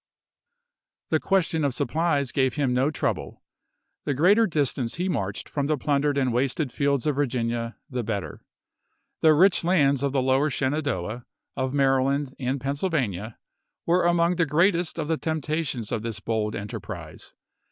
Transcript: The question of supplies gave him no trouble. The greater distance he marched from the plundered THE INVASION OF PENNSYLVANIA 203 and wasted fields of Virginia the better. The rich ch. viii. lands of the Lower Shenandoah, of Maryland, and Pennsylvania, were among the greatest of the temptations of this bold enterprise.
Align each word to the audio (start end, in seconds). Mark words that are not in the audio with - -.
The 1.11 1.19
question 1.19 1.63
of 1.63 1.75
supplies 1.75 2.31
gave 2.31 2.55
him 2.55 2.73
no 2.73 2.89
trouble. 2.89 3.43
The 4.05 4.15
greater 4.15 4.47
distance 4.47 4.95
he 4.95 5.07
marched 5.07 5.47
from 5.47 5.67
the 5.67 5.77
plundered 5.77 6.15
THE 6.15 6.21
INVASION 6.21 6.63
OF 6.69 6.69
PENNSYLVANIA 6.75 6.97
203 7.03 7.39
and 7.39 7.53
wasted 7.53 7.53
fields 7.53 7.73
of 7.75 7.75
Virginia 7.75 7.77
the 7.87 8.03
better. 8.03 8.43
The 9.21 9.35
rich 9.35 9.57
ch. 9.59 9.61
viii. 9.61 9.69
lands 9.69 10.01
of 10.01 10.11
the 10.11 10.21
Lower 10.23 10.49
Shenandoah, 10.49 11.25
of 11.55 11.73
Maryland, 11.75 12.33
and 12.39 12.59
Pennsylvania, 12.59 13.37
were 13.85 14.07
among 14.07 14.37
the 14.37 14.47
greatest 14.47 14.97
of 14.97 15.07
the 15.07 15.17
temptations 15.17 15.91
of 15.91 16.01
this 16.01 16.19
bold 16.19 16.55
enterprise. 16.55 17.35